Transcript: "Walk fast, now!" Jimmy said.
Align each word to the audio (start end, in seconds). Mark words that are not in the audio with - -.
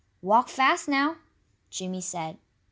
"Walk 0.23 0.49
fast, 0.49 0.87
now!" 0.87 1.17
Jimmy 1.69 2.01
said. 2.01 2.39